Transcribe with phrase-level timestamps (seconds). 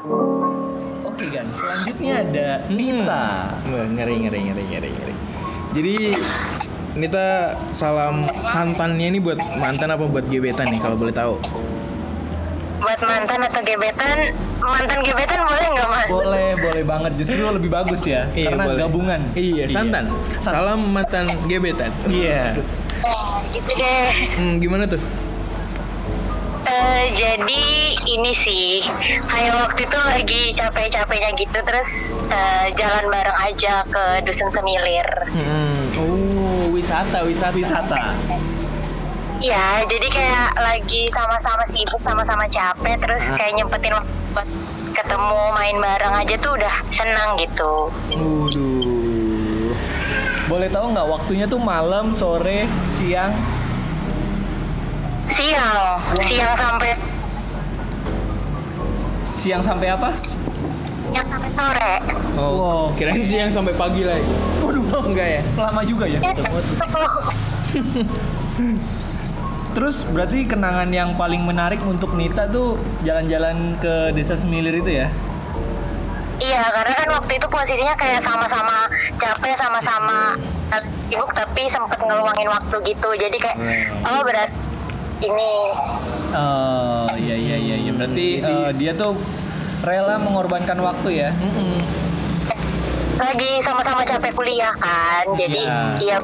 [0.00, 2.72] Oke kan, selanjutnya ada Hmm.
[2.72, 3.26] Nita.
[3.62, 5.14] Wah, ngeri ngeri ngeri ngeri ngeri.
[5.70, 5.94] Jadi
[6.90, 7.28] Nita
[7.70, 11.36] salam santannya ini buat mantan apa buat gebetan nih kalau boleh tahu?
[12.80, 14.18] Buat mantan atau gebetan,
[14.58, 16.08] mantan gebetan boleh nggak mas?
[16.08, 17.12] Boleh, boleh banget.
[17.14, 18.80] Justru lebih bagus ya, Iya, karena boleh.
[18.80, 19.20] gabungan.
[19.36, 20.08] Iya, santan.
[20.40, 21.92] San- Salam mantan gebetan.
[22.08, 22.56] Iya.
[23.00, 24.08] Eh, gitu deh.
[24.34, 24.98] Hmm, gimana tuh?
[26.70, 27.64] Eh, jadi
[28.06, 28.78] ini sih
[29.26, 31.90] kayak waktu itu lagi capek-capeknya gitu terus
[32.30, 35.08] eh, jalan bareng aja ke dusun semilir.
[35.34, 37.58] Hmm, oh, wisata, wisata.
[37.58, 38.02] Wisata.
[39.40, 43.40] Iya, jadi kayak lagi sama-sama sibuk, sama-sama capek, terus Ah.
[43.40, 44.48] kayak nyempetin waktu buat
[44.94, 47.88] ketemu main bareng aja tuh udah senang gitu.
[48.14, 49.72] Waduh.
[50.46, 53.32] Boleh tahu nggak waktunya tuh malam, sore, siang?
[55.30, 56.92] Siang, siang sampai
[59.36, 60.10] Siang sampai apa?
[61.10, 61.92] siang sampai sore.
[62.38, 62.84] Oh, Wow.
[62.94, 64.22] kirain siang sampai pagi lagi.
[64.60, 65.42] Waduh, oh, enggak ya?
[65.56, 66.22] Lama juga ya.
[66.22, 66.62] Ya, Semut.
[69.70, 75.10] Terus berarti kenangan yang paling menarik untuk Nita tuh jalan-jalan ke Desa Semilir itu ya?
[76.38, 78.86] Iya, karena kan waktu itu posisinya kayak sama-sama
[79.18, 80.38] capek, sama-sama
[81.10, 83.08] sibuk tapi sempet ngeluangin waktu gitu.
[83.12, 84.06] Jadi kayak Hmm.
[84.06, 84.48] oh berat
[85.20, 85.52] ini
[86.30, 87.92] Oh iya iya iya iya.
[87.92, 89.18] berarti Jadi- eh, dia tuh
[89.80, 91.30] rela mengorbankan waktu ya.
[91.32, 91.80] Mm-mm.
[93.16, 95.28] lagi sama-sama capek kuliah kan.
[95.34, 95.80] Jadi Iya.
[95.98, 96.18] iya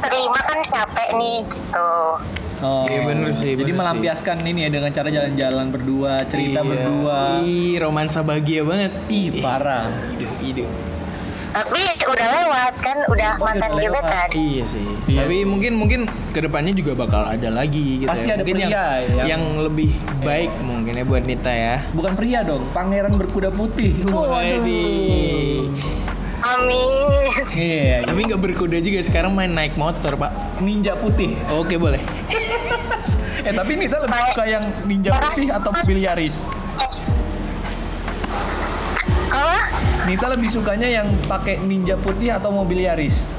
[0.00, 1.92] terlima kan capek nih gitu.
[2.62, 2.86] Oh.
[2.86, 3.76] Iya, bener sih, Jadi bener sih.
[3.76, 6.68] melampiaskan ini ya dengan cara jalan-jalan berdua, cerita Iya.
[6.70, 7.18] berdua.
[7.42, 8.92] Ih, romansa bahagia banget.
[9.06, 9.84] Ih parah.
[10.10, 10.64] Ide, ide.
[11.54, 14.28] Tapi udah lewat kan, udah Oh, mantan udah gebetan.
[14.32, 14.82] Iya sih.
[15.06, 15.46] Iya Tapi sih.
[15.46, 18.10] mungkin mungkin ke depannya juga bakal ada lagi gitu.
[18.10, 18.34] Pasti ya.
[18.34, 21.76] ada mungkin yang, pria yang- yang lebih baik mungkin ya buat Nita ya.
[21.94, 23.94] Bukan pria dong, pangeran berkuda putih.
[24.10, 25.70] Waduh.
[26.44, 27.32] Amin.
[27.54, 30.60] Iya, Tapi nggak berkuda juga sekarang main naik motor pak.
[30.60, 31.38] ninja putih.
[31.48, 32.02] Oke boleh.
[33.44, 36.00] Eh tapi Nita lebih suka yang ninja putih atau mobil
[39.44, 39.60] Apa?
[40.04, 43.36] Nita lebih sukanya yang pakai ninja putih atau mobil Yaris?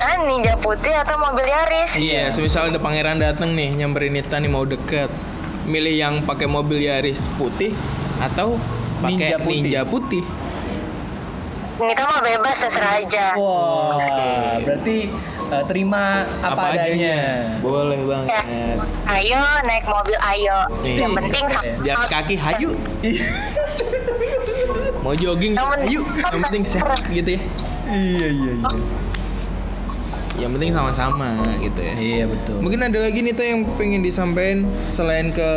[0.00, 1.92] Ah, ninja putih atau mobil Yaris?
[1.94, 5.12] Iya, semisal ada pangeran dateng nih nyamperin Nita nih mau deket,
[5.64, 7.76] milih yang pakai mobil Yaris putih
[8.18, 8.56] atau
[8.98, 9.60] pakai Ninja putih.
[9.60, 10.24] ninja putih.
[11.78, 13.36] Nita mah bebas terserah aja.
[13.36, 14.28] Wah, Oke.
[14.64, 14.96] berarti
[15.50, 17.16] eh, terima apa, adanya.
[17.60, 18.44] Boleh Ya, banget.
[19.10, 20.58] ayo naik mobil ayo.
[20.80, 20.96] Iya.
[20.98, 22.70] Yang penting sama Jalan kaki hayu.
[25.00, 26.00] Mau jogging Yang penting- hayu.
[26.20, 27.40] Yang penting sehat gitu ya.
[27.88, 28.76] Iya iya iya.
[30.38, 31.28] Yang penting sama-sama
[31.58, 31.94] gitu ya.
[31.96, 32.56] Iya betul.
[32.60, 35.50] Mungkin ada lagi nih tuh yang pengen disampaikan selain ke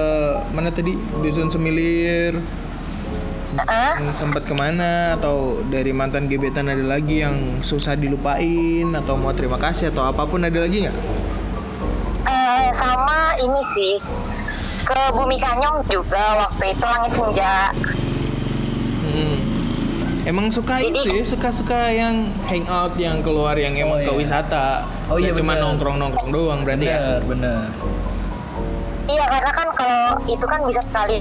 [0.52, 2.40] mana tadi dusun semilir
[3.54, 9.30] yang sempat ke mana atau dari mantan gebetan ada lagi yang susah dilupain atau mau
[9.30, 10.98] terima kasih atau apa pun ada lagi nggak?
[12.26, 14.02] Eh, sama ini sih
[14.84, 17.70] ke Bumi Kanyong juga waktu itu langit senja.
[20.24, 24.20] Emang suka Jadi- itu ya suka-suka yang hangout yang keluar yang emang Oh, ke iya.
[24.24, 24.68] wisata.
[25.12, 25.64] Oh, iya, cuma bener.
[25.68, 27.20] nongkrong-nongkrong doang berarti ya.
[27.20, 27.60] bener bener.
[29.04, 31.20] Iya karena kan kalau itu kan bisa sekali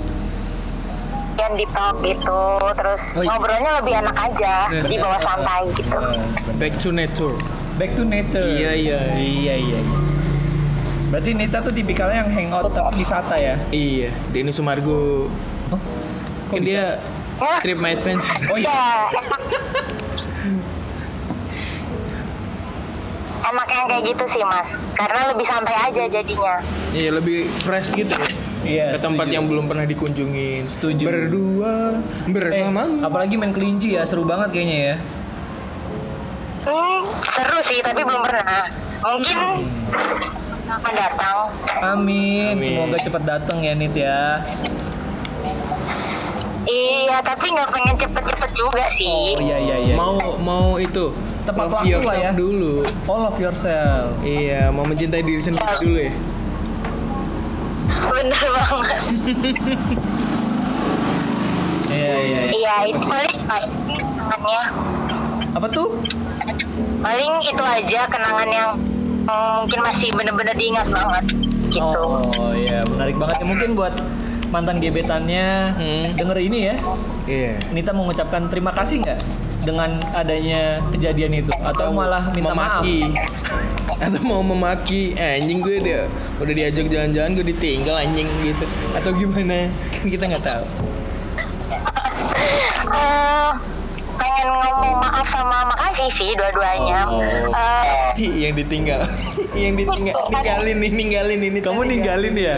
[1.34, 2.42] yang di talk gitu,
[2.76, 3.34] terus Oh, iya.
[3.34, 4.86] ngobrolnya lebih enak aja Bener.
[4.86, 5.98] di bawah santai gitu.
[6.56, 7.34] Back to nature.
[7.74, 8.46] Back to nature.
[8.46, 9.00] Iya, iya.
[9.12, 9.78] Iya iya.
[9.82, 9.98] iya.
[11.10, 13.58] Berarti Nita tuh tipikalnya yang hangout tapi wisata ya?
[13.69, 15.26] Iya, Denny Sumargo.
[15.69, 15.80] Oh,
[16.46, 17.02] kok Kan bisa?
[17.60, 18.26] Trip my advance.
[18.50, 18.69] Oh iya.
[18.69, 18.82] ya
[19.15, 19.41] enak.
[23.43, 26.62] Enak yang kayak gitu sih mas, karena lebih santai aja jadinya.
[26.93, 28.31] Iya, lebih fresh gitu ya.
[28.62, 28.87] Iya.
[28.94, 29.34] ke tempat setuju.
[29.34, 30.70] yang belum pernah dikunjungin.
[30.70, 31.03] Setuju.
[31.03, 32.87] Berdua Eh, bersama.
[33.03, 34.97] apalagi main kelinci ya, seru banget kayaknya ya.
[36.62, 38.70] Hmm, seru sih, tapi belum pernah.
[39.03, 39.37] Mungkin
[40.70, 41.38] akan datang.
[41.82, 42.54] Amin.
[42.54, 42.62] Amin.
[42.62, 44.47] Semoga cepat datang ya Nit ya.
[46.62, 49.11] Iya, tapi nggak pengen cepet-cepet juga sih.
[49.11, 49.94] Oh iya iya iya.
[49.99, 51.11] mau mau itu
[51.43, 52.31] Tepat love waktu lah yourself ya.
[52.38, 52.75] dulu.
[53.11, 54.14] Oh, love yourself.
[54.23, 56.12] Iya, mau mencintai diri sendiri dulu ya.
[58.12, 59.00] Bener banget.
[61.93, 62.38] Iya iya.
[62.49, 62.53] iya.
[62.56, 63.37] Iya, itu paling
[63.85, 64.62] sih kenangannya.
[65.53, 65.88] Apa tuh?
[67.05, 68.70] Paling itu aja kenangan yang
[69.29, 71.25] mm, mungkin masih bener-bener diingat banget
[71.69, 72.00] gitu.
[72.41, 73.47] Oh iya, menarik banget ya.
[73.49, 73.94] Mungkin buat
[74.52, 76.04] mantan gebetannya Hmm.
[76.14, 76.76] denger ini ya.
[77.25, 77.52] Iya.
[77.72, 79.19] Nita mau mengucapkan terima kasih nggak
[79.64, 82.84] dengan adanya kejadian itu atau malah minta maaf?
[82.84, 83.16] memaki.
[84.02, 86.02] Atau mau memaki, eh, anjing gue udah
[86.43, 88.66] udah diajak jalan-jalan gue ditinggal anjing gitu.
[88.93, 89.72] Atau gimana?
[89.94, 90.64] Kan kita nggak tahu.
[92.93, 93.50] Eh,
[94.19, 97.08] pengen ngomong maaf sama makasih sih dua-duanya.
[97.08, 97.22] Oh.
[98.20, 99.06] Eh, yang ditinggal
[99.56, 102.56] yang ditinggal ninggalin nih ninggalin ini Kamu ninggalin ya?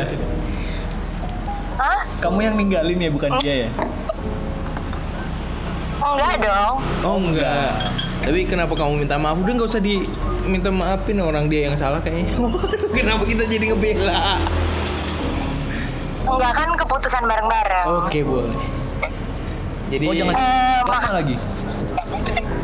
[2.25, 3.71] Kamu yang ninggalin ya bukan dia ya?
[5.97, 6.75] Enggak dong.
[7.01, 7.81] oh enggak
[8.21, 12.33] tapi kenapa kamu minta maaf udah nggak usah diminta maafin orang dia yang salah kayaknya
[12.97, 14.41] kenapa kita jadi ngebela
[16.25, 17.87] Enggak kan keputusan bareng-bareng.
[18.01, 18.57] oke boleh
[19.87, 21.37] jadi Oh jangan Eh, Mana ma- lagi?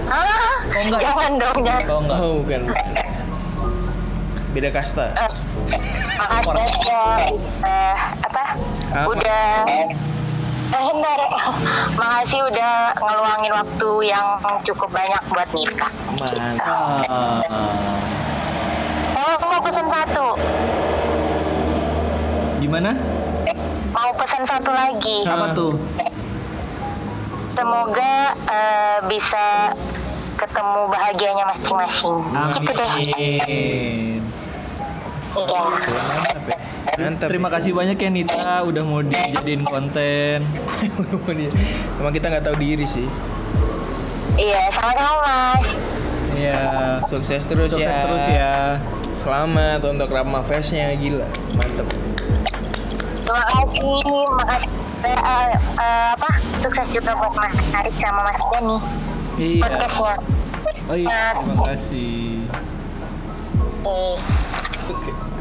[0.07, 0.57] Hah?
[0.67, 1.01] Oh, enggak.
[1.01, 1.85] Jangan dong, jangan.
[1.87, 2.19] Oh enggak.
[2.19, 2.61] oh bukan
[4.51, 5.33] beda kasta Eh,
[6.19, 7.05] makasih ya
[7.63, 8.43] eh, apa?
[8.91, 9.07] Apa?
[9.09, 9.47] Udah
[10.71, 11.19] Eh, bentar.
[11.95, 14.27] Makasih udah ngeluangin waktu yang
[14.63, 15.91] cukup banyak buat nikah.
[16.15, 17.03] mantap.
[19.11, 20.27] Kalau mau pesan satu,
[22.61, 22.95] Gimana?
[23.91, 25.27] mau pesan satu lagi.
[25.27, 25.75] Apa tuh?
[27.53, 28.15] Semoga
[28.47, 29.75] eh, bisa
[30.39, 32.17] ketemu bahagianya masing-masing.
[32.55, 32.91] Gitu deh.
[35.31, 35.61] Iya.
[36.03, 36.59] mantap ya
[36.99, 40.43] mantap Terima kasih banyak ya Nita udah mau dijadiin konten.
[41.99, 43.07] emang kita nggak tahu diri sih
[44.33, 45.69] Iya, sama-sama Mas.
[46.33, 46.63] Iya.
[47.07, 48.55] sukses terus Sukses ya terus ya.
[49.13, 51.87] selamat untuk Rama Fest-nya gila mantep
[53.21, 54.71] Terima kasih, makasih.
[55.01, 55.51] Eh, eh,
[56.13, 56.31] apa?
[56.59, 58.79] Sukses juga buat Mas Arik sama Mas Dani
[59.37, 59.63] Iya.
[59.63, 60.15] podcastnya.
[60.85, 62.30] Oh iya, terima kasih.
[64.89, 65.40] 어떡해.